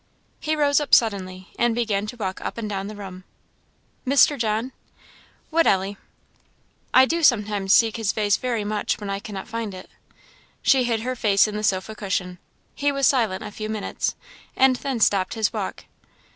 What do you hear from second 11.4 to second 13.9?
in the sofa cushion. He was silent a few